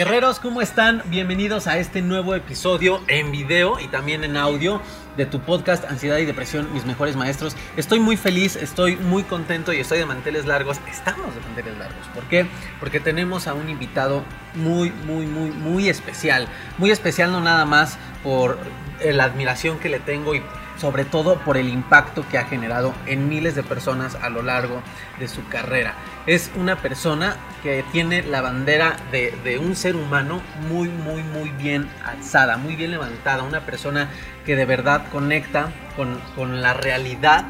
[0.00, 1.02] Guerreros, ¿cómo están?
[1.10, 4.80] Bienvenidos a este nuevo episodio en video y también en audio
[5.18, 7.54] de tu podcast Ansiedad y Depresión, mis mejores maestros.
[7.76, 10.80] Estoy muy feliz, estoy muy contento y estoy de manteles largos.
[10.90, 12.06] Estamos de manteles largos.
[12.14, 12.46] ¿Por qué?
[12.78, 16.48] Porque tenemos a un invitado muy, muy, muy, muy especial.
[16.78, 18.56] Muy especial no nada más por
[19.00, 20.42] eh, la admiración que le tengo y
[20.80, 24.82] sobre todo por el impacto que ha generado en miles de personas a lo largo
[25.18, 25.94] de su carrera.
[26.26, 31.88] Es una persona que tiene la bandera de, un ser humano muy, muy, muy bien
[32.04, 34.08] alzada, muy bien levantada, una persona
[34.46, 37.44] que de verdad conecta con, con la realidad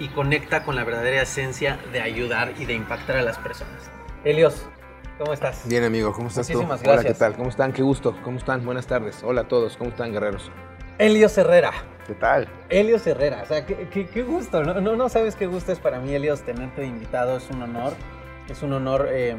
[0.00, 3.88] y conecta con la verdadera esencia de ayudar y de impactar a las personas.
[4.24, 4.66] Helios,
[5.16, 5.62] ¿cómo estás?
[5.68, 6.88] Bien, amigo, ¿cómo estás Muchísimas tú?
[6.88, 7.12] Hola, gracias.
[7.12, 7.36] ¿qué tal?
[7.36, 7.72] ¿Cómo están?
[7.72, 8.16] Qué gusto.
[8.24, 8.64] ¿Cómo están?
[8.64, 9.22] Buenas tardes.
[9.22, 9.76] Hola a todos.
[9.76, 10.50] ¿Cómo están, guerreros?
[10.98, 11.72] Helios Herrera.
[12.06, 12.46] ¿Qué tal?
[12.68, 14.74] Helios Herrera, o sea, qué, gusto, ¿no?
[14.80, 15.08] ¿no?
[15.08, 17.94] Sabes qué gusto es para mí, Helios, tenerte invitado, es un honor,
[18.48, 19.36] es un honor eh,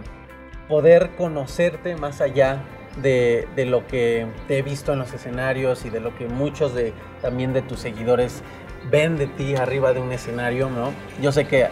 [0.67, 2.63] poder conocerte más allá
[3.03, 6.93] de, lo que te he visto en los escenarios y de lo que muchos de,
[7.21, 8.41] también de tus seguidores
[8.89, 10.91] ven de ti arriba de un escenario, ¿no?
[11.21, 11.67] Yo sé que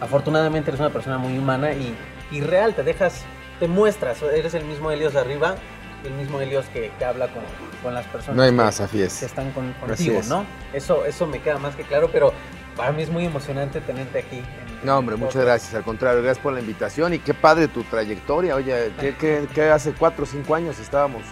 [0.00, 1.94] afortunadamente eres una persona muy humana y,
[2.30, 3.26] y real, te dejas,
[3.58, 5.56] te muestras, eres el mismo Helios de arriba,
[6.04, 7.42] el mismo Helios que, que habla con,
[7.82, 8.36] con las personas.
[8.36, 9.22] No hay que- más, así que es.
[9.22, 10.28] están con- contigo, es.
[10.28, 10.44] ¿no?
[10.72, 12.32] Eso, eso me queda más que claro, pero
[12.76, 14.36] para mí es muy emocionante tenerte aquí.
[14.38, 15.74] en- No, hombre, muchas gracias.
[15.74, 18.54] Al contrario, gracias por la invitación y qué padre tu trayectoria.
[18.56, 21.22] Oye, que, que- que hace cuatro o cinco años estábamos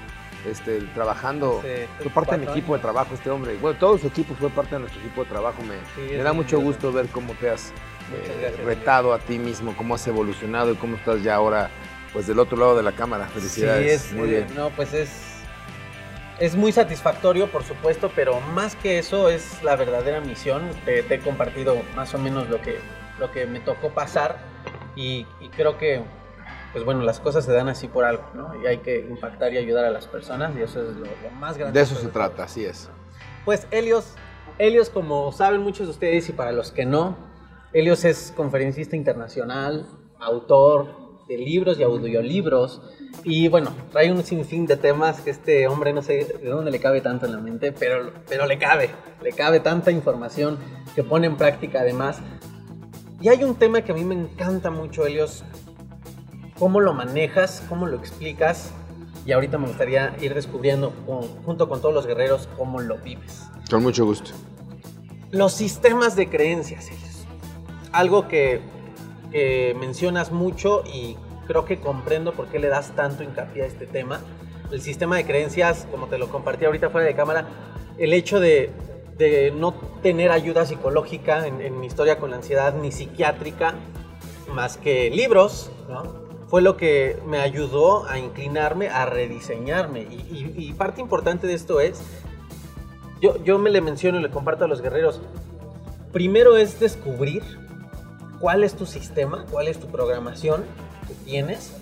[0.49, 1.63] este, trabajando.
[2.03, 3.57] Fue parte de mi equipo de trabajo este hombre.
[3.61, 5.63] Bueno, todo su equipo fue parte de nuestro equipo de trabajo.
[5.63, 7.71] Me, Sí, me es da mucho gusto ver cómo te has
[8.13, 11.71] eh, gracias, retado a ti mismo, cómo has evolucionado y cómo estás ya ahora
[12.13, 13.27] pues del otro lado de la cámara.
[13.27, 14.03] Felicidades.
[14.03, 14.55] Sí, es, Muy eh, bien.
[14.55, 15.11] No, pues es,
[16.39, 20.63] es muy satisfactorio, por supuesto, pero más que eso es la verdadera misión.
[20.85, 22.79] Te, te he compartido más o menos lo que,
[23.19, 24.39] lo que me tocó pasar
[24.97, 26.03] y, y creo que,
[26.73, 28.63] pues bueno, las cosas se dan así por algo, ¿no?
[28.63, 31.59] Y hay que impactar y ayudar a las personas y eso es lo, lo más
[31.59, 31.79] grande.
[31.79, 32.89] De eso se trata, así es.
[33.45, 34.15] Pues Helios,
[34.59, 37.17] Helios, como saben muchos de ustedes y para los que no,
[37.73, 39.87] Helios es conferencista internacional,
[40.19, 42.81] autor de libros y audiolibros
[43.25, 46.81] y bueno, trae un sinfín de temas que este hombre no sé de dónde le
[46.81, 48.91] cabe tanto en la mente, pero, pero le cabe,
[49.23, 50.59] le cabe tanta información
[50.95, 52.19] que pone en práctica además.
[53.21, 55.45] Y hay un tema que a mí me encanta mucho, Helios,
[56.59, 58.73] cómo lo manejas, cómo lo explicas
[59.27, 63.43] y ahorita me gustaría ir descubriendo con- junto con todos los guerreros cómo lo vives.
[63.71, 64.31] Con mucho gusto.
[65.31, 67.27] Los sistemas de creencias, Elios.
[67.93, 68.61] Algo que,
[69.31, 71.17] que mencionas mucho y
[71.47, 74.21] creo que comprendo por qué le das tanto hincapié a este tema.
[74.71, 77.47] El sistema de creencias, como te lo compartí ahorita fuera de cámara,
[77.97, 78.71] el hecho de,
[79.17, 79.73] de no
[80.03, 83.75] tener ayuda psicológica en, mi historia con la ansiedad ni psiquiátrica,
[84.53, 86.29] más que libros, ¿no?
[86.49, 90.03] fue lo que me ayudó a inclinarme, a rediseñarme.
[90.03, 90.15] Y,
[90.57, 92.01] y- y parte importante de esto es
[93.21, 95.21] yo, yo me le menciono y le comparto a los guerreros.
[96.13, 97.43] Primero es descubrir
[98.41, 100.65] cuál es tu sistema, cuál es tu programación
[101.07, 101.73] que tienes.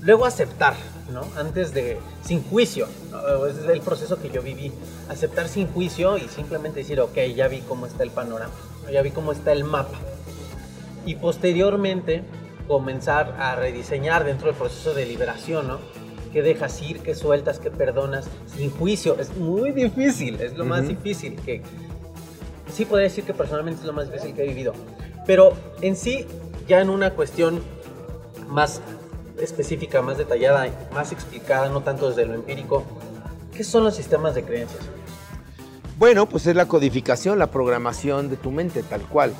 [0.00, 0.74] Luego aceptar,
[1.12, 1.22] ¿no?
[1.36, 3.46] Antes de, sin juicio, ¿no?
[3.46, 4.70] es el proceso que yo viví.
[5.08, 8.52] Aceptar sin juicio y simplemente decir, ok, ya vi cómo está el panorama,
[8.92, 9.98] ya vi cómo está el mapa.
[11.06, 12.22] Y posteriormente
[12.68, 15.78] comenzar a rediseñar dentro del proceso de liberación, ¿no?
[16.32, 18.26] ¿Qué dejas ir, qué sueltas, qué perdonas,
[18.56, 19.16] sin juicio?
[19.18, 20.88] Es muy difícil, es lo más Ujú.
[20.90, 21.62] difícil que...
[22.72, 24.74] Sí podría decir que personalmente es lo más difícil que he vivido.
[25.26, 26.26] Pero en sí,
[26.68, 27.62] ya en una cuestión
[28.48, 28.80] más
[29.38, 32.84] específica, más detallada, más explicada, no tanto desde lo empírico,
[33.54, 34.82] ¿qué son los sistemas de creencias?
[35.98, 39.32] Bueno, pues es la codificación, la programación de tu mente, tal cual.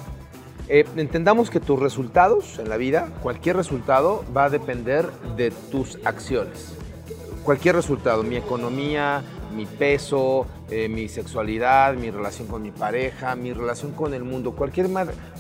[0.69, 5.99] Eh, entendamos que tus resultados en la vida, cualquier resultado, va a depender de tus
[6.05, 6.75] acciones.
[7.43, 9.23] Cualquier resultado, mi economía,
[9.55, 14.53] mi peso, eh, mi sexualidad, mi relación con mi pareja, mi relación con el mundo,
[14.53, 14.89] cualquier,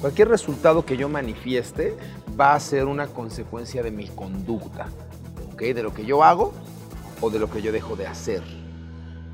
[0.00, 1.96] cualquier resultado que yo manifieste
[2.38, 4.86] va a ser una consecuencia de mi conducta,
[5.72, 6.52] de lo que yo hago
[7.20, 8.42] o de lo que yo dejo de hacer.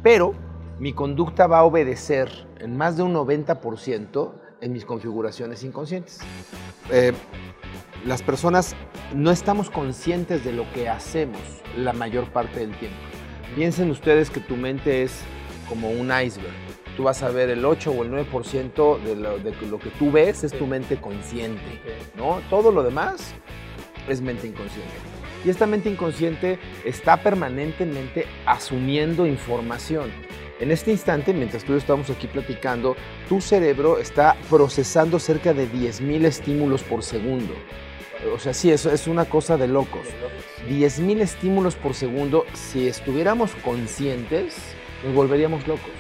[0.03, 0.35] Pero
[0.79, 6.21] mi conducta va a obedecer en más de un 90% en mis configuraciones inconscientes.
[6.91, 7.13] Eh,
[8.05, 8.75] las personas
[9.15, 11.41] no estamos conscientes de lo que hacemos
[11.77, 12.99] la mayor parte del tiempo.
[13.55, 15.23] Piensen ustedes que tu mente es
[15.69, 16.55] como un iceberg.
[16.97, 20.13] Tú vas a ver el 8 o el 9% de lo, de lo que tú
[20.13, 21.81] ves es tu mente consciente,
[22.17, 22.41] ¿no?
[22.49, 23.35] Todo lo demás
[24.09, 24.93] es mente inconsciente.
[25.45, 30.11] Y esta mente inconsciente está permanentemente asumiendo información.
[30.61, 32.95] En este instante, mientras tú estamos aquí platicando,
[33.29, 37.55] tu cerebro está procesando cerca de 10.000 estímulos por segundo.
[38.35, 40.07] O sea, sí, eso es una cosa de locos.
[40.69, 44.57] 10.000 estímulos por segundo, si estuviéramos conscientes,
[45.05, 45.91] nos volveríamos locos.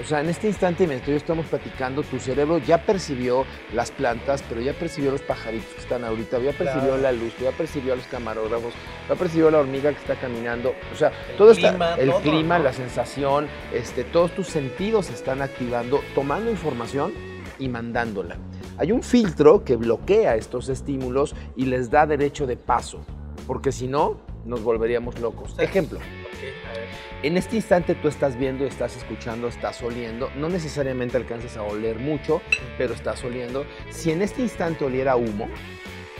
[0.00, 3.44] O sea, en este instante, mientras yo estamos platicando, tu cerebro ya percibió
[3.74, 7.50] las plantas, pero ya percibió los pajaritos que están ahorita, ya percibió la luz, ya
[7.50, 8.72] percibió a los camarógrafos,
[9.08, 10.74] ya percibió la hormiga que está caminando.
[10.94, 16.00] O sea, todo está, el clima, la sensación, este, todos tus sentidos se están activando,
[16.14, 17.12] tomando información
[17.58, 18.38] y mandándola.
[18.80, 23.00] Hay un filtro que bloquea estos estímulos y les da derecho de paso,
[23.46, 24.16] porque si no,
[24.46, 25.54] nos volveríamos locos.
[25.58, 25.98] Ejemplo.
[27.22, 30.30] En este instante tú estás viendo, estás escuchando, estás oliendo.
[30.34, 32.40] No necesariamente alcanzas a oler mucho,
[32.78, 33.66] pero estás oliendo.
[33.90, 35.46] Si en este instante oliera humo,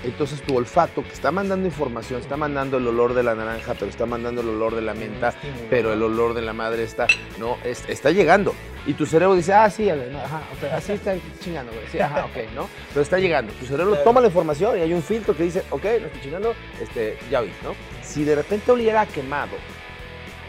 [0.04, 3.90] entonces tu olfato, que está mandando información, está mandando el olor de la naranja, pero
[3.90, 5.34] está mandando el olor de la menta,
[5.68, 7.06] pero el olor de la madre está,
[7.38, 8.54] no, está llegando.
[8.86, 10.42] Y tu cerebro dice, ah, sí, ajá,
[10.74, 11.86] así está chingando, güey.
[11.88, 12.68] Sí, ajá, ok, ¿no?
[12.88, 13.52] Pero está llegando.
[13.54, 16.54] Tu cerebro toma la información y hay un filtro que dice, ok, no estoy chingando,
[16.80, 17.74] este, ya vi, ¿no?
[18.02, 19.52] Si de repente oliera quemado,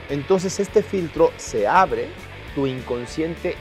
[0.10, 2.08] entonces este filtro se abre,
[2.56, 3.56] tu inconsciente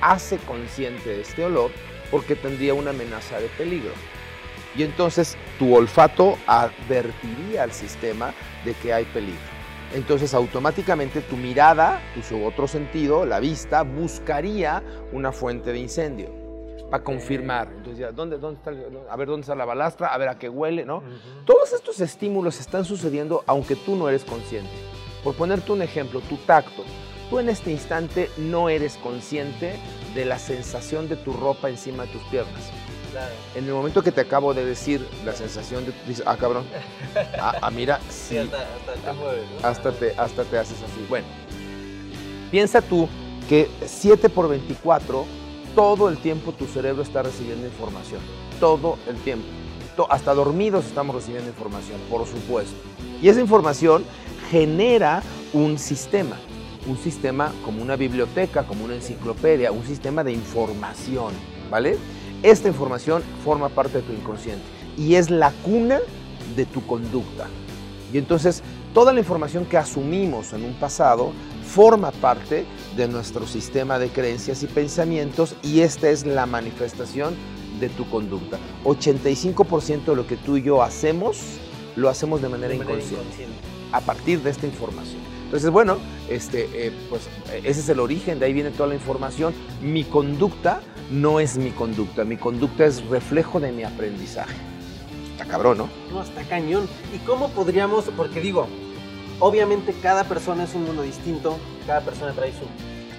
[0.00, 1.70] hace consciente de este olor
[2.10, 3.92] porque tendría una amenaza de peligro.
[4.76, 8.32] Y entonces tu olfato advertiría al sistema
[8.64, 9.54] de que hay peligro.
[9.94, 14.82] Entonces automáticamente tu mirada, tu otro sentido, la vista, buscaría
[15.12, 16.30] una fuente de incendio
[16.90, 17.68] para confirmar.
[17.76, 18.72] Entonces, ¿dónde, dónde está,
[19.10, 21.02] a ver dónde está la balastra, a ver a qué huele, ¿no?
[21.44, 24.70] Todos estos estímulos están sucediendo aunque tú no eres consciente.
[25.22, 26.82] Por ponerte un ejemplo, tu tacto.
[27.30, 29.76] Tú en este instante no eres consciente
[30.14, 32.70] de la sensación de tu ropa encima de tus piernas
[33.54, 36.64] en el momento que te acabo de decir la sensación de, dices, ah, cabrón,
[37.38, 38.36] ah, ah mira, sí,
[39.62, 41.04] hasta, te hasta, te, haces así.
[41.08, 41.26] Bueno,
[42.50, 43.08] piensa tú
[43.48, 45.24] que 7 por 24,
[45.74, 48.20] todo el tiempo tu cerebro está recibiendo información,
[48.60, 49.46] todo el tiempo.
[50.10, 52.74] Hasta dormidos estamos recibiendo información, por supuesto.
[53.22, 54.04] Y esa información
[54.50, 55.22] genera
[55.52, 56.36] un sistema,
[56.88, 61.32] un sistema como una biblioteca, como una enciclopedia, un sistema de información,
[61.70, 61.96] ¿vale?
[62.44, 64.62] Esta información forma parte de tu inconsciente
[64.98, 65.98] y es la cuna
[66.54, 67.46] de tu conducta.
[68.12, 68.62] Y entonces
[68.92, 71.32] toda la información que asumimos en un pasado
[71.66, 72.66] forma parte
[72.98, 77.34] de nuestro sistema de creencias y pensamientos y esta es la manifestación
[77.80, 78.58] de tu conducta.
[78.84, 81.38] 85% de lo que tú y yo hacemos
[81.96, 83.46] lo hacemos de manera, inconsciente,
[83.90, 85.22] a partir de esta información.
[85.54, 87.28] Entonces, bueno, este, eh, pues
[87.62, 89.54] ese es el origen, de ahí viene toda la información.
[89.80, 90.80] Mi conducta
[91.12, 94.56] no es mi conducta, mi conducta es reflejo de mi aprendizaje.
[95.30, 95.88] Está cabrón, ¿no?
[96.10, 96.88] No, está cañón.
[97.14, 98.66] ¿Y cómo podríamos, porque digo,
[99.38, 101.56] obviamente cada persona es un mundo distinto,
[101.86, 102.66] cada persona trae su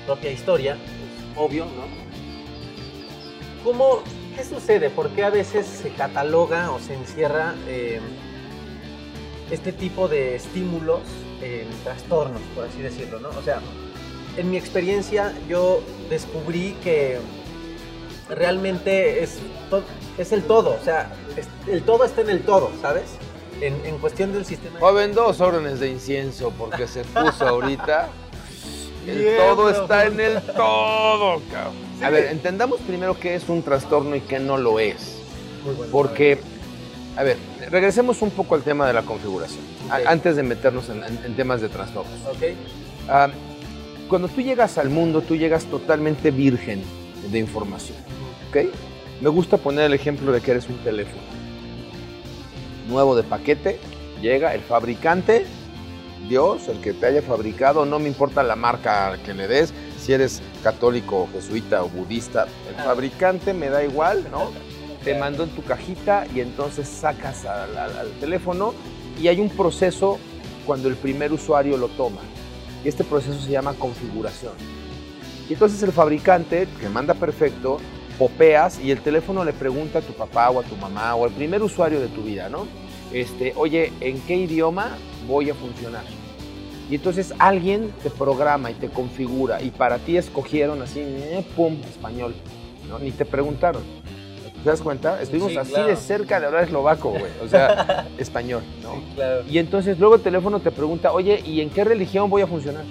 [0.05, 0.75] propia historia,
[1.37, 1.85] obvio, ¿no?
[3.63, 3.99] ¿Cómo,
[4.35, 4.89] qué sucede?
[4.89, 8.01] ¿Por qué a veces se cataloga o se encierra eh,
[9.51, 10.99] este tipo de estímulos
[11.45, 13.29] en trastornos, por así decirlo, ¿no?
[13.29, 13.59] O sea,
[14.37, 17.19] en mi experiencia yo descubrí que
[18.29, 19.37] realmente es,
[20.17, 21.11] es el todo, o sea,
[21.67, 23.17] el todo está en el todo, ¿sabes?
[23.61, 24.79] En, cuestión del sistema.
[24.79, 28.09] Joven, dos órdenes de incienso porque se puso ahorita.
[29.07, 31.75] El todo está en el todo, cabrón.
[32.03, 35.19] A ver, entendamos primero qué es un trastorno y qué no lo es.
[35.63, 36.39] Muy bueno, porque,
[37.17, 37.37] a ver,
[37.69, 42.13] regresemos un poco al tema de la configuración, antes de meternos en, temas de trastornos.
[42.35, 42.55] Okay.
[43.07, 43.29] Ah,
[44.09, 46.83] cuando tú llegas al mundo, tú llegas totalmente virgen
[47.31, 47.97] de información.
[49.21, 51.21] Me gusta poner el ejemplo de que eres un teléfono.
[52.87, 53.79] Nuevo de paquete,
[54.21, 55.45] llega el fabricante,
[56.29, 60.13] Dios, el que te haya fabricado, no me importa la marca que le des, si
[60.13, 64.51] eres católico, jesuita o budista, el fabricante me da igual, ¿no?
[65.05, 68.73] Te mandó en tu cajita y entonces sacas al, teléfono
[69.21, 70.17] y hay un proceso
[70.65, 72.21] cuando el primer usuario lo toma.
[72.83, 74.53] Y este proceso se llama configuración.
[75.47, 77.77] Y entonces el fabricante, que manda perfecto,
[78.17, 81.31] popeas y el teléfono le pregunta a tu papá o a tu mamá o al
[81.31, 82.67] primer usuario de tu vida, ¿no?
[83.13, 84.97] Este, oye, ¿en qué idioma
[85.27, 86.03] voy a funcionar?
[86.89, 91.77] Y entonces alguien te programa y te configura y para ti escogieron así, eh, pum,
[91.87, 92.33] español,
[92.89, 92.97] ¿no?
[92.97, 93.83] Ni te preguntaron.
[94.65, 95.21] ¿Te das cuenta?
[95.21, 95.87] Estuvimos Sí, así claro.
[95.89, 97.31] de cerca de hablar eslovaco, güey.
[97.43, 98.95] O sea, español, ¿no?
[99.13, 99.43] Claro.
[99.47, 102.83] Y entonces luego el teléfono te pregunta, oye, ¿y en qué religión voy a funcionar?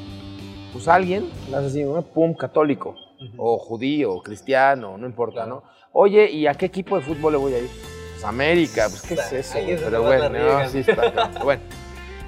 [0.73, 2.00] Pues alguien, así, ¿no?
[2.02, 2.95] pum, católico,
[3.37, 5.64] o judío, o cristiano, no importa, Claro.
[5.64, 5.88] ¿no?
[5.90, 7.69] Oye, ¿y a qué equipo de fútbol le voy a ir?
[8.12, 9.59] Pues América, pues ¿qué es eso?
[9.59, 9.76] es güey?
[9.83, 11.28] Pero bueno, no, sí está.
[11.43, 11.62] bueno,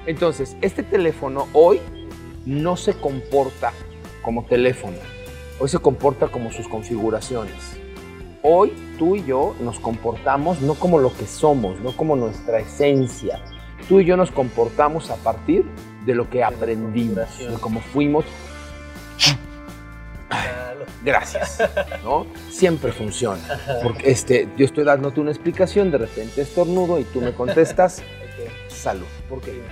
[0.06, 1.80] entonces, este teléfono hoy
[2.44, 3.72] no se comporta
[4.22, 4.96] como teléfono,
[5.60, 7.76] hoy se comporta como sus configuraciones.
[8.42, 13.40] Hoy tú y yo nos comportamos no como lo que somos, no como nuestra esencia.
[13.88, 15.64] Tú y yo nos comportamos a partir
[16.04, 18.24] de lo que aprendimos, de cómo fuimos.
[21.04, 21.58] Gracias,
[22.02, 22.26] ¿no?
[22.50, 23.40] Siempre funciona.
[23.82, 28.02] Porque este, yo estoy dándote una explicación, de repente estornudo y tú me contestas,
[28.68, 29.06] salud.
[29.28, 29.62] ¿Por qué?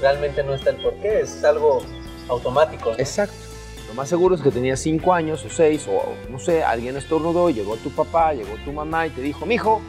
[0.00, 1.82] Realmente no está el porqué, es algo
[2.28, 2.90] automático.
[2.90, 2.98] ¿no?
[2.98, 3.49] Exacto.
[3.90, 7.50] Lo más seguro es que tenías cinco años o seis, o no sé, alguien estornudó
[7.50, 9.80] llegó tu papá, llegó tu mamá y te dijo, mijo,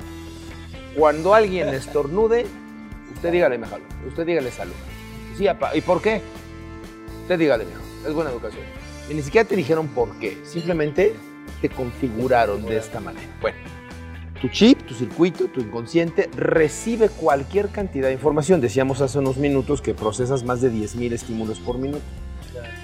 [0.97, 2.47] cuando alguien estornude,
[3.13, 3.77] usted dígale, mijo,
[4.07, 4.73] usted dígale salud.
[5.37, 6.19] Sí, papá, ¿y por qué?
[7.21, 8.63] Usted dígale, mijo, es buena educación.
[9.07, 11.13] Y ni siquiera te dijeron por qué, simplemente
[11.61, 13.27] te configuraron de esta manera.
[13.39, 13.57] Bueno,
[14.41, 18.61] tu chip, tu circuito, tu inconsciente recibe cualquier cantidad de información.
[18.61, 22.01] Decíamos hace unos minutos que procesas más de 10.000 estímulos por minuto.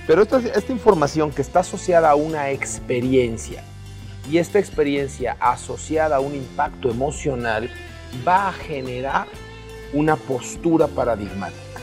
[0.07, 3.63] Pero esta, esta información que está asociada a una experiencia
[4.31, 7.69] y esta experiencia asociada a un impacto emocional
[8.25, 9.27] va a generar
[9.93, 11.81] una postura paradigmática.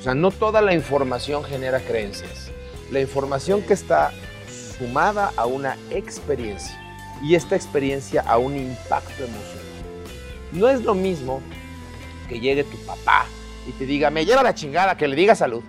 [0.00, 2.50] O sea, no toda la información genera creencias.
[2.90, 4.12] La información que está
[4.76, 6.76] sumada a una experiencia
[7.22, 9.62] y esta experiencia a un impacto emocional.
[10.50, 11.40] No es lo mismo
[12.28, 13.26] que llegue tu papá
[13.68, 15.62] y te diga, me lleva la chingada, que le diga salud.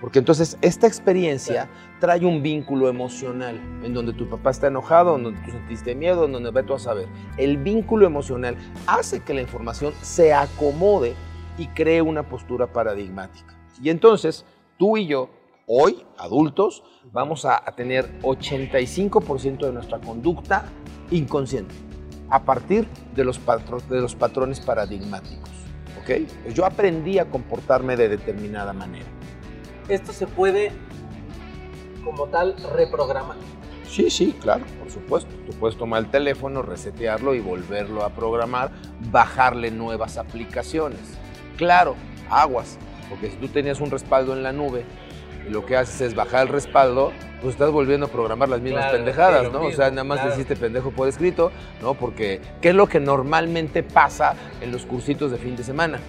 [0.00, 1.68] Porque entonces esta experiencia
[2.00, 6.26] trae un vínculo emocional en donde tu papá está enojado, en donde tú sentiste miedo,
[6.26, 7.08] en donde ve tú a saber.
[7.38, 11.14] El vínculo emocional hace que la información se acomode
[11.56, 13.56] y cree una postura paradigmática.
[13.82, 14.44] Y entonces
[14.76, 15.30] tú y yo,
[15.66, 20.66] hoy, adultos, vamos a, tener 85% de nuestra conducta
[21.10, 21.74] inconsciente
[22.28, 25.48] a partir de los, patro- de los patrones paradigmáticos.
[26.02, 26.52] ¿ok?
[26.54, 29.06] Yo aprendí a comportarme de determinada manera.
[29.88, 30.72] Esto se puede,
[32.04, 33.36] como tal, reprogramar.
[33.88, 35.30] Sí, sí, claro, por supuesto.
[35.46, 38.72] Tú puedes tomar el teléfono, resetearlo y volverlo a programar,
[39.10, 41.00] bajarle nuevas aplicaciones.
[41.56, 41.94] Claro,
[42.28, 42.78] aguas,
[43.08, 44.84] porque si tú tenías un respaldo en la nube
[45.46, 48.82] y lo que haces es bajar el respaldo, pues estás volviendo a programar las mismas
[48.84, 49.60] Claro, pendejadas, ¿no?
[49.62, 50.30] o sea, nada más claro.
[50.32, 51.94] deciste pendejo por escrito, ¿no?
[51.94, 56.00] Porque, ¿qué es lo que normalmente pasa en los cursitos de fin de semana?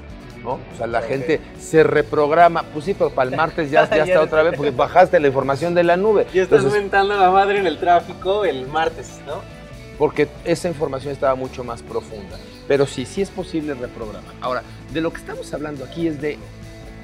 [0.48, 0.54] ¿No?
[0.74, 4.22] O sea, la gente se reprograma, pues sí, pero para el martes ya, ya está
[4.22, 6.25] otra vez porque bajaste la información de la nube.
[6.34, 9.58] Ya estás Entonces, mentando la madre en el tráfico el martes, ¿no?
[9.98, 12.38] porque esa información estaba mucho más profunda.
[12.68, 14.34] Pero sí, sí es posible reprogramar.
[14.42, 14.63] Ahora,
[14.94, 16.38] de lo que estamos hablando aquí es de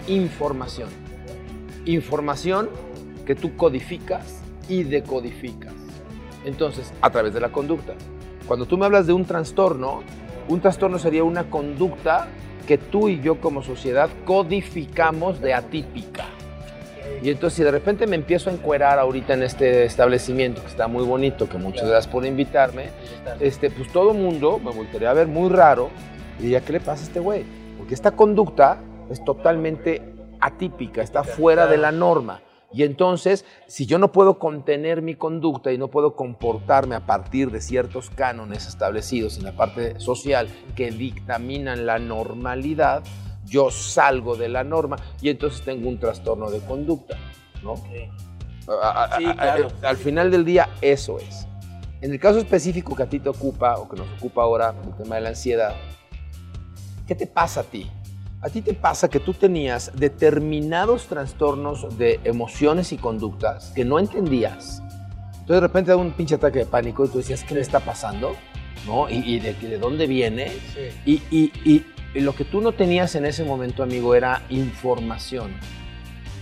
[0.08, 0.90] información.
[1.86, 2.70] Información
[3.26, 5.74] que tú codificas y decodificas.
[6.46, 7.94] Entonces, a través de la conducta.
[8.48, 10.04] Cuando tú me hablas de un trastorno,
[10.48, 12.28] un trastorno sería una conducta
[12.68, 16.26] que tú y yo como sociedad codificamos de atípica.
[17.22, 20.88] Y entonces si de repente me empiezo a encuerar ahorita en este establecimiento que está
[20.88, 22.90] muy bonito, que muchas gracias por invitarme,
[23.40, 25.90] este, pues todo el mundo me volvería a ver muy raro
[26.40, 27.46] y diría, ¿qué le pasa a este güey?
[27.78, 28.78] Porque esta conducta
[29.10, 30.02] es totalmente
[30.42, 32.42] atípica, está fuera de la norma.
[32.74, 37.52] Y entonces, si yo no puedo contener mi conducta y no puedo comportarme a partir
[37.52, 43.04] de ciertos cánones establecidos en la parte social que dictaminan la normalidad,
[43.46, 47.16] yo salgo de la norma y entonces tengo un trastorno de conducta,
[47.62, 47.76] ¿no?
[48.82, 49.68] A- a- Sí, claro.
[49.84, 51.46] a- Al final del día, eso es.
[52.02, 54.94] En el caso específico que a ti te ocupa, o que nos ocupa ahora, el
[55.04, 55.76] tema de la ansiedad,
[57.08, 57.90] ¿qué te pasa a ti?
[58.44, 64.00] A ti te pasa que tú tenías determinados trastornos de emociones y conductas que no
[64.00, 64.82] entendías.
[65.32, 67.80] Entonces de repente da un pinche ataque de pánico y tú decías, ¿qué me está
[67.80, 68.36] pasando?
[68.86, 69.10] ¿No?
[69.10, 70.50] ¿Y, y de, de dónde viene?
[70.74, 71.22] Sí.
[71.32, 71.86] Y, y- y-
[72.16, 75.52] y lo que tú no tenías en ese momento, amigo, era información.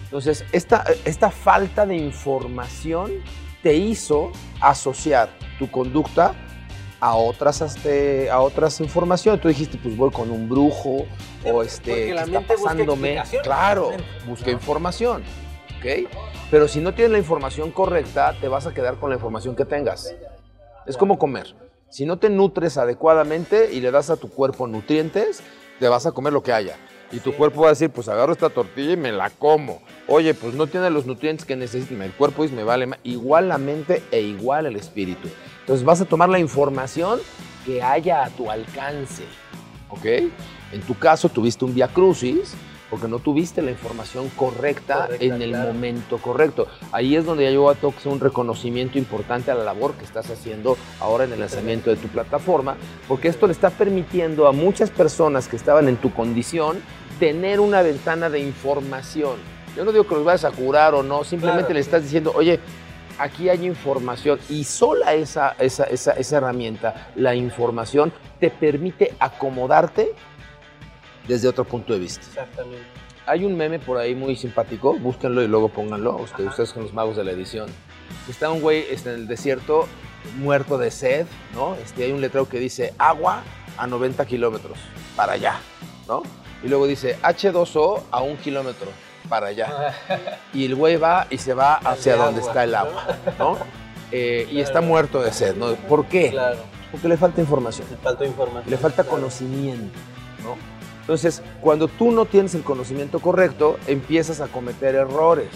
[0.06, 3.12] Entonces, esta, esta falta de información
[3.64, 5.30] te hizo asociar
[5.60, 6.34] tu conducta
[7.02, 9.42] a otras, este, a otras informaciones.
[9.42, 11.06] Tú dijiste, pues voy con un brujo
[11.44, 13.22] o este, Porque la ¿qué está pasándome?
[13.44, 13.92] Claro,
[14.26, 14.52] busca ¿no?
[14.52, 15.24] información,
[15.80, 16.08] ¿ok?
[16.50, 19.66] Pero si no tienes la información correcta, te vas a quedar con la información que
[19.66, 20.16] tengas.
[20.86, 21.56] Es como comer.
[21.90, 25.42] Si no te nutres adecuadamente y le das a tu cuerpo nutrientes,
[25.80, 26.78] te vas a comer lo que haya.
[27.12, 29.82] Y tu cuerpo va a decir, pues agarro esta tortilla y me la como.
[30.08, 32.04] Oye, pues no tiene los nutrientes que necesita.
[32.06, 33.00] El cuerpo dice, me vale más.
[33.04, 35.28] Igual la mente e igual el espíritu.
[35.62, 37.20] Entonces vas a tomar la información
[37.66, 39.24] que haya a tu alcance.
[39.90, 40.06] ¿Ok?
[40.72, 42.56] En tu caso tuviste un via crucis
[42.90, 45.74] porque no tuviste la información correcta, Correcta, en el claro.
[45.74, 46.68] momento correcto.
[46.92, 50.04] Ahí es donde ya yo tengo que hacer un reconocimiento importante a la labor que
[50.04, 52.76] estás haciendo ahora en el lanzamiento de tu plataforma,
[53.08, 56.82] porque esto le está permitiendo a muchas personas que estaban en tu condición
[57.22, 59.36] tener una ventana de información.
[59.78, 62.32] Yo no digo que los vayas a curar o no, simplemente Claro, le estás diciendo,
[62.34, 62.60] oye,
[63.20, 70.16] aquí hay información y sola esa, esa, esa, esa herramienta, la información, te permite acomodarte
[71.28, 72.26] desde otro punto de vista.
[72.26, 72.82] Exactamente.
[73.28, 76.94] Hay un meme por ahí muy simpático, búsquenlo y luego pónganlo, ustedes, ustedes son los
[76.94, 77.70] magos de la edición.
[78.28, 79.88] Está un güey este, en el desierto
[80.40, 81.76] muerto de sed, ¿no?
[81.76, 83.44] Este, hay un letrero que dice agua
[83.78, 84.80] a 90 kilómetros,
[85.16, 85.60] para allá,
[86.08, 86.24] ¿no?
[86.64, 88.88] Y luego dice H2O a un kilómetro,
[89.30, 89.96] para allá.
[90.54, 93.08] Y el güey va y se va hacia de donde está el agua,
[93.40, 93.58] ¿no?
[94.14, 95.74] Eh, y está muerto de sed, ¿no?
[95.74, 96.32] ¿Por qué?
[96.32, 96.58] Claro,
[96.92, 97.88] Porque le falta información.
[97.90, 98.70] le falta información.
[98.70, 99.10] Le falta claro.
[99.20, 99.98] conocimiento,
[100.44, 100.58] ¿no?
[101.00, 105.48] Entonces, cuando tú no tienes el conocimiento correcto, empiezas a cometer errores.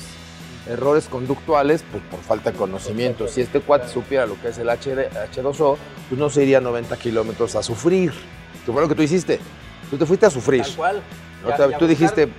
[0.70, 3.28] Errores conductuales, pues por falta de conocimiento.
[3.28, 5.76] Si este cuate supiera lo que es el HD H2O,
[6.08, 8.14] pues no se iría a 90 kilómetros a sufrir.
[8.66, 9.42] ¿Qué fue lo que tú hiciste?
[9.90, 10.64] Tú te fuiste a sufrir.
[10.64, 11.02] Tal cual.
[11.78, 12.30] Tú- dijiste,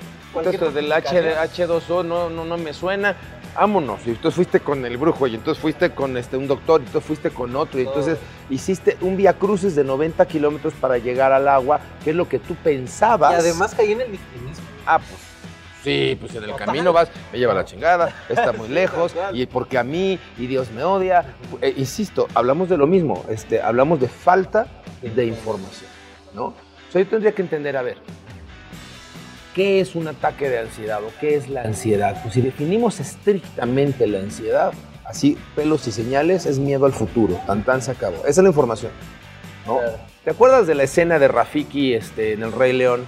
[0.44, 0.92] esto del.
[0.92, 3.16] H, H2O no, no, no me suena,
[3.54, 4.00] vámonos.
[4.06, 7.06] Y entonces fuiste con el brujo, y entonces fuiste con este, un doctor, y entonces
[7.06, 8.18] fuiste con otro, y entonces
[8.50, 12.38] hiciste un vía crucis de 90 kilómetros para llegar al agua, que es lo que
[12.38, 13.32] tú pensabas.
[13.32, 14.64] Y además caí en el victimismo.
[14.84, 15.20] Ah, pues.
[15.84, 16.66] Sí, pues en el Total.
[16.66, 20.72] camino vas, me lleva la chingada, está muy lejos, y porque a mí, y Dios
[20.72, 21.36] me odia.
[21.62, 24.66] Eh, insisto, hablamos de lo mismo, este, hablamos de falta
[25.00, 25.88] de información,
[26.34, 26.54] ¿no?
[26.88, 27.96] O sea, yo tendría que entender, a ver,
[29.54, 32.20] ¿qué es un ataque de ansiedad o qué es la ansiedad?
[32.22, 34.72] Pues si definimos estrictamente la ansiedad,
[35.04, 38.18] así, pelos y señales, es miedo al futuro, tan tan se acabó.
[38.18, 38.92] Esa es la información,
[39.66, 39.78] ¿no?
[39.78, 39.96] Claro.
[40.24, 43.04] ¿Te acuerdas de la escena de Rafiki este, en El Rey León?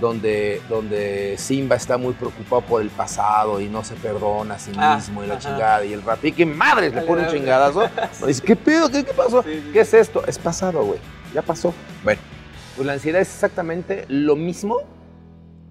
[0.00, 4.72] Donde, donde Simba está muy preocupado por el pasado y no se perdona a sí
[4.76, 5.42] Ah, mismo y la ajá.
[5.48, 5.84] chingada.
[5.84, 7.88] Y el Rafiki, madre, le pone un chingadazo.
[8.26, 8.90] Dice, ¿qué pedo?
[8.90, 9.44] ¿Qué, qué pasó?
[9.44, 9.70] Sí, sí.
[9.72, 10.24] ¿Qué es esto?
[10.26, 10.98] Es pasado, güey.
[11.32, 11.72] Ya pasó.
[12.02, 12.20] Bueno,
[12.76, 14.78] pues la ansiedad es exactamente lo mismo,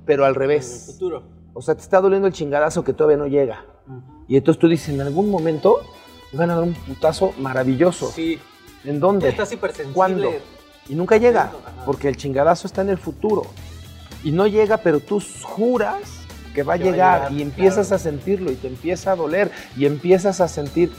[0.06, 0.84] pero al En el revés.
[0.94, 1.24] futuro.
[1.54, 3.66] O sea, te está doliendo el chingadazo que todavía no llega.
[3.88, 4.02] Ujú.
[4.28, 5.82] Y entonces tú dices, en algún momento
[6.32, 8.12] me van a dar un putazo maravilloso.
[8.12, 8.40] Sí.
[8.84, 9.30] ¿En dónde?
[9.30, 9.94] Estás hipersensible.
[9.94, 10.32] ¿Cuándo?
[10.90, 11.86] Y nunca llega, Ajá.
[11.86, 13.44] porque el chingadazo está en el futuro.
[14.24, 16.00] Y no llega, pero tú juras
[16.54, 17.96] que va a va a llegar llegar, y empiezas claro.
[17.96, 20.92] a sentirlo y te empieza a doler y empiezas a sentir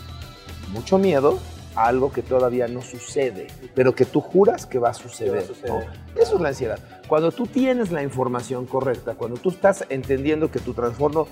[0.72, 1.38] mucho miedo
[1.74, 5.46] a algo que todavía no sucede, pero que tú juras que va a suceder.
[5.46, 5.70] suceder.
[5.70, 6.20] ¿no?
[6.20, 6.78] Eso es la ansiedad.
[7.08, 11.26] Cuando tú tienes la información correcta, cuando tú estás entendiendo que tu trastorno,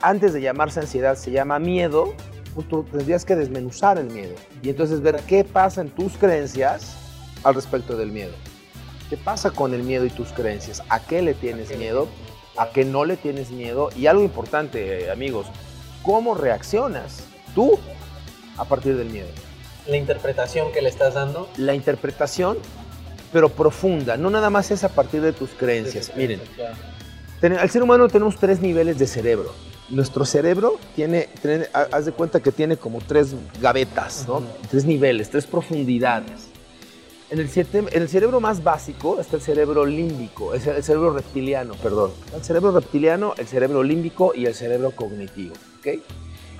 [0.00, 2.14] antes de llamarse ansiedad, se llama miedo,
[2.54, 6.96] pues tú tendrías que desmenuzar el miedo y entonces ver qué pasa en tus creencias
[7.44, 8.32] al respecto del miedo.
[9.08, 10.82] ¿Qué pasa con el miedo y tus creencias?
[10.88, 12.08] ¿A qué le tienes miedo?
[12.56, 13.90] ¿A qué no le tienes miedo?
[13.96, 15.46] Y algo importante, eh, amigos,
[16.02, 17.78] ¿cómo reaccionas tú
[18.56, 19.28] a partir del miedo?
[19.86, 21.48] La interpretación que le estás dando.
[21.56, 22.58] La interpretación,
[23.32, 26.12] pero profunda, no nada más es a partir de tus creencias.
[26.16, 26.76] Miren, Claro.
[27.40, 29.54] Ten- Al ser humano tenemos tres niveles de cerebro.
[29.88, 34.42] Nuestro cerebro tiene, tiene- ha- haz de cuenta que tiene como tres gavetas, ¿no?
[34.70, 36.48] Tres niveles, tres profundidades.
[37.30, 41.12] En el, siete- en el cerebro más básico está el cerebro límbico, el, el cerebro
[41.14, 42.12] reptiliano, perdón.
[42.34, 46.02] El cerebro reptiliano, el cerebro límbico y el cerebro cognitivo, ¿ok?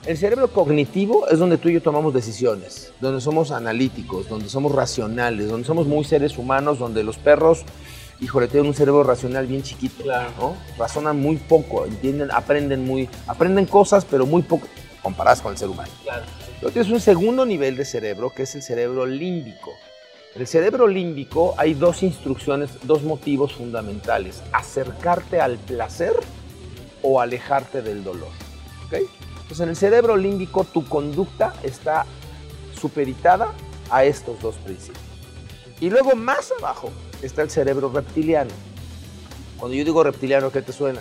[0.07, 4.73] El cerebro cognitivo es donde tú y yo tomamos decisiones, donde somos analíticos, donde somos
[4.73, 7.65] racionales, donde somos muy seres humanos, donde los perros,
[8.19, 10.31] híjole, tienen un cerebro racional bien chiquito, Claro.
[10.39, 10.57] ¿no?
[10.79, 14.67] Razonan muy poco, entienden, aprenden muy, aprenden cosas, pero muy poco
[15.03, 15.91] comparadas con el ser humano.
[16.03, 16.25] Claro.
[16.63, 19.71] Luego tienes un segundo nivel de cerebro que es el cerebro límbico.
[20.35, 26.13] En el cerebro límbico hay dos instrucciones, dos motivos fundamentales: acercarte al placer
[27.03, 28.29] o alejarte del dolor.
[28.87, 29.09] ¿ok?
[29.51, 32.07] Entonces, en el cerebro límbico, tu conducta está
[32.73, 33.49] supeditada
[33.91, 35.03] a estos dos principios.
[35.81, 38.53] Y luego, más abajo, está el cerebro reptiliano.
[39.59, 41.01] Cuando yo digo reptiliano, ¿qué te suena?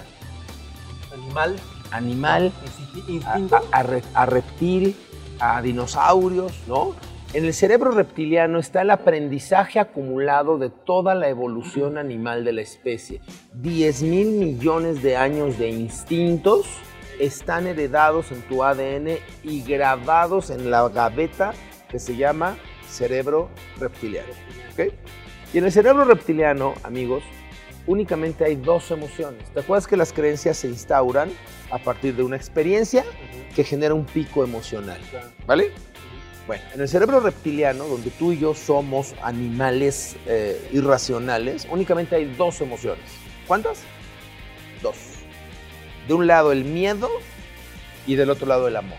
[1.14, 1.58] Animal.
[1.92, 3.56] Animal, a, Instinto.
[3.58, 4.96] a- a re- a reptil,
[5.40, 6.96] a dinosaurios, ¿no?
[7.34, 12.62] En el cerebro reptiliano está el aprendizaje acumulado de toda la evolución animal de la
[12.62, 13.22] especie.
[13.54, 16.66] 10 mil millones de años de instintos
[17.20, 21.54] están heredados en tu ADN y grabados en la gaveta
[21.90, 24.34] que se llama cerebro reptiliano.
[25.54, 27.24] Y en el cerebro reptiliano, amigos,
[27.88, 29.44] únicamente hay dos emociones.
[29.54, 31.30] ¿Te acuerdas que las creencias se instauran
[31.72, 33.04] a partir de una experiencia
[33.56, 35.00] que genera un pico emocional?
[35.46, 35.72] ¿Vale?
[36.48, 42.26] Bueno, en el cerebro reptiliano, donde tú y yo somos animales eh, irracionales, únicamente hay
[42.26, 43.06] dos emociones.
[43.48, 43.82] ¿Cuántas?
[44.82, 45.09] Dos.
[46.10, 47.08] De un lado el miedo
[48.08, 48.98] y del otro lado el amor.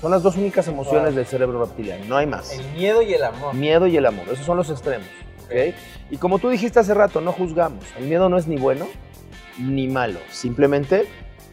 [0.00, 2.50] Son las dos únicas emociones del cerebro reptiliano, no hay más.
[2.52, 3.52] El miedo y el amor.
[3.54, 5.06] Miedo y el amor, esos son los extremos.
[5.44, 5.74] ¿okay?
[6.10, 7.84] Y como tú dijiste hace rato, no juzgamos.
[7.98, 8.88] El miedo no es ni bueno
[9.58, 11.08] ni malo, simplemente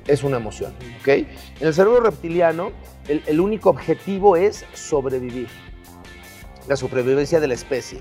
[0.07, 0.73] es una emoción.
[1.01, 1.07] ¿ok?
[1.09, 1.27] En
[1.59, 2.71] el cerebro reptiliano,
[3.09, 5.49] el, el único objetivo es sobrevivir,
[6.69, 7.99] la sobrevivencia de la especie.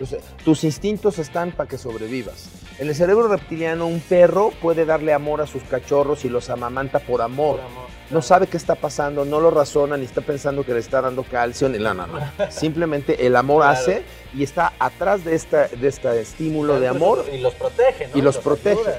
[0.00, 2.48] Entonces, tus instintos están para que sobrevivas.
[2.78, 7.00] En el cerebro reptiliano, un perro puede darle amor a sus cachorros y los amamanta
[7.00, 7.56] por amor.
[7.56, 7.86] Por amor.
[8.08, 11.22] No sabe qué está pasando, no lo razona, ni está pensando que le está dando
[11.22, 12.32] calcio, ni la nada.
[12.50, 13.78] Simplemente el amor Claro.
[13.78, 14.02] hace
[14.34, 18.16] y está atrás de, esta, de este estímulo de amor Y los protege, ¿no?
[18.18, 18.80] y los protege.
[18.80, 18.98] ayuda.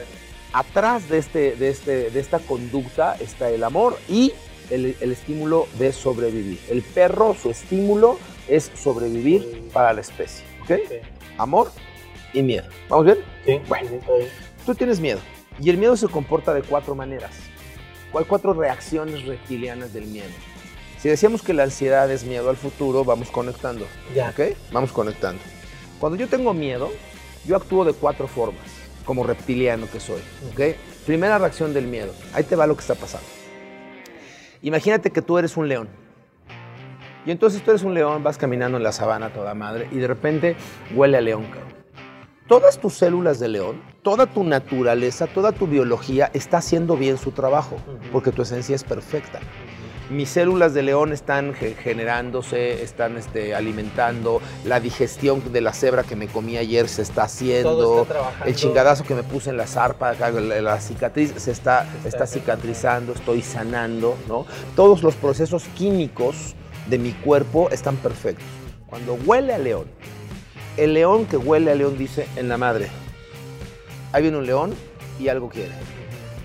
[0.54, 4.34] atrás de, este, de, este, de esta conducta está el amor y
[4.70, 6.60] el, el estímulo de sobrevivir.
[6.70, 10.51] El perro, su estímulo es sobrevivir para la especie.
[11.38, 11.72] Amor
[12.34, 12.68] y miedo.
[12.90, 13.18] ¿Vamos bien?
[13.46, 13.90] Sí, Bueno.
[13.90, 14.30] sí, está bien.
[14.66, 15.20] Tú tienes miedo
[15.60, 17.32] y el miedo se comporta de cuatro maneras.
[18.12, 20.30] ¿Cuál cuatro reacciones reptilianas del miedo?
[21.00, 23.88] Si decíamos que la ansiedad es miedo al futuro, vamos conectando.
[24.14, 24.30] Ya.
[24.30, 24.56] ¿Ok?
[24.72, 25.42] Vamos conectando.
[26.00, 26.92] Cuando yo tengo miedo,
[27.46, 28.66] yo actúo de cuatro formas,
[29.06, 30.22] como reptiliano que soy.
[30.52, 30.76] ¿Ok?
[31.06, 32.14] Primera reacción del miedo.
[32.34, 33.26] Ahí te va lo que está pasando.
[34.62, 35.90] Imagínate que tú eres un león.
[37.26, 40.08] Y entonces tú eres un león, vas caminando en la sabana toda madre y de
[40.08, 40.56] repente
[40.96, 41.72] huele a león, cabrón.
[42.48, 47.32] Todas tus células de león, toda tu naturaleza, toda tu biología está haciendo bien su
[47.32, 47.78] trabajo,
[48.12, 49.40] porque tu esencia es perfecta.
[50.10, 56.04] Mis células de león están ge- generándose, están este, alimentando, la digestión de la cebra
[56.04, 59.68] que me comí ayer se está haciendo, está el chingadazo que me puse en la
[59.68, 60.32] zarpa, la,
[60.62, 64.46] la cicatriz se está, está cicatrizando, estoy sanando, ¿no?
[64.76, 66.56] Todos los procesos químicos
[66.92, 68.46] de mi cuerpo están perfectos.
[68.86, 69.86] Cuando huele a león,
[70.76, 72.90] el león que huele a león dice en la madre,
[74.12, 74.74] ahí viene un león
[75.18, 75.72] y algo quiere.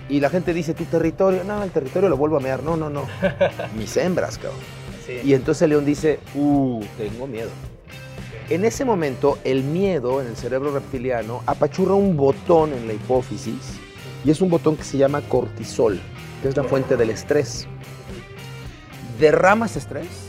[0.09, 2.89] Y la gente dice, tu territorio, no, el territorio lo vuelvo a mear, no, no,
[2.89, 3.05] no,
[3.77, 4.61] mis hembras, cabrón.
[5.05, 5.19] Sí.
[5.25, 7.49] Y entonces el león dice, uh, tengo miedo.
[8.49, 13.73] En ese momento, el miedo en el cerebro reptiliano apachurra un botón en la hipófisis
[14.23, 15.99] y es un botón que se llama cortisol,
[16.41, 17.67] que es la fuente del estrés.
[19.19, 20.26] Derramas estrés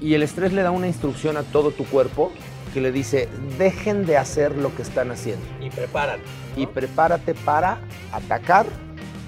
[0.00, 2.32] y el estrés le da una instrucción a todo tu cuerpo
[2.72, 6.22] que le dice, dejen de hacer lo que están haciendo Y prepárate.
[6.56, 6.62] ¿no?
[6.62, 7.78] y prepárate para
[8.12, 8.66] atacar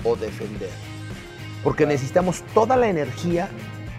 [0.05, 0.71] o defender.
[1.63, 3.49] Porque necesitamos toda la energía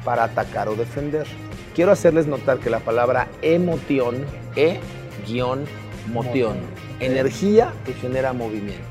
[0.03, 1.27] para atacar o defender.
[1.75, 4.25] Quiero hacerles notar que la palabra emoción,
[4.55, 5.65] e-moción,
[6.11, 6.57] Moción.
[6.99, 8.87] energía que genera movimiento.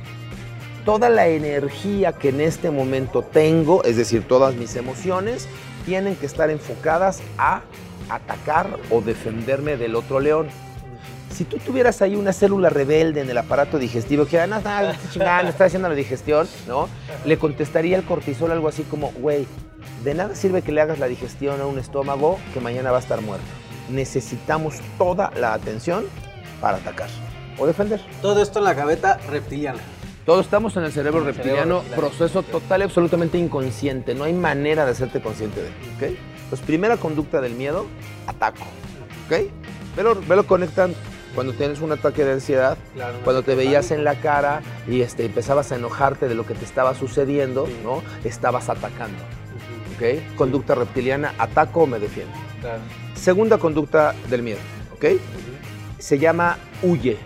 [0.85, 5.49] Toda la energía que en este momento tengo, es decir, todas mis emociones,
[5.87, 7.62] tienen que estar enfocadas a
[8.11, 10.49] atacar o defenderme del otro león.
[11.35, 14.92] Si tú tuvieras ahí una célula rebelde en el aparato digestivo que, ah, no, no,
[15.12, 16.88] chingando, está haciendo la digestión, ¿no?
[17.25, 19.46] Le contestaría el cortisol algo así como, güey,
[20.03, 23.01] de nada sirve que le hagas la digestión a un estómago que mañana va a
[23.01, 23.46] estar muerto.
[23.90, 26.07] Necesitamos toda la atención
[26.61, 27.09] para atacar
[27.59, 28.01] o defender.
[28.22, 29.81] Todo esto en la gaveta reptiliana.
[30.27, 34.15] Todos estamos en el cerebro En el cerebro reptiliano, proceso total y absolutamente inconsciente.
[34.15, 35.75] No hay manera de hacerte consciente de él.
[35.97, 36.03] ¿ok?
[36.43, 37.87] Entonces, primera conducta del miedo,
[38.27, 38.65] ataco.
[39.27, 39.47] ¿Ok?
[39.97, 40.97] Velo, velo conectando.
[41.35, 45.25] Cuando tienes un ataque de ansiedad, Claro, cuando te veías en la cara y este,
[45.27, 47.77] empezabas a enojarte de lo que te estaba sucediendo, Sí.
[47.85, 48.03] ¿no?
[48.25, 49.19] Estabas atacando.
[49.19, 50.37] Ujú, ¿Ok?
[50.37, 52.33] Conducta reptiliana, ataco o me defiendo.
[52.61, 52.81] claro.
[53.15, 54.59] Segunda conducta del miedo.
[54.95, 55.05] ¿Ok?
[55.99, 57.17] Se llama huye.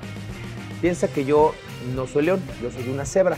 [0.80, 1.54] Piensa que yo
[1.94, 3.36] no soy león, yo soy una cebra.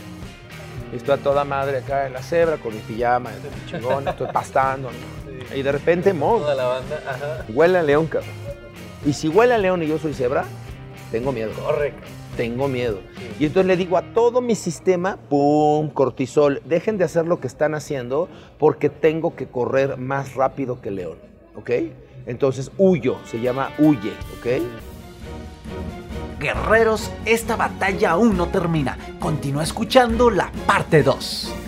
[0.93, 4.89] Estoy a toda madre acá en la cebra con mi pijama, estoy chingón, estoy pastando.
[4.89, 5.47] ¿no?
[5.49, 5.59] Sí.
[5.59, 7.01] Y de repente, mo, Toda la banda.
[7.07, 7.45] Ajá.
[7.49, 8.29] huele a león, cabrón.
[9.05, 10.45] Y si huele a león y yo soy cebra,
[11.11, 11.51] tengo miedo.
[11.53, 12.07] Correcto.
[12.37, 12.99] Tengo miedo.
[13.17, 13.43] Sí.
[13.43, 15.89] Y entonces le digo a todo mi sistema, ¡pum!
[15.89, 18.29] Cortisol, dejen de hacer lo que están haciendo
[18.59, 21.17] porque tengo que correr más rápido que león.
[21.55, 21.71] ¿Ok?
[22.25, 24.13] Entonces huyo, se llama huye.
[24.39, 24.61] ¿Ok?
[26.43, 28.97] Guerreros, esta batalla aún no termina.
[29.19, 31.62] Continúa escuchando la parte 2.